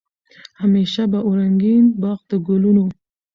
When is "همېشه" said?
0.61-1.03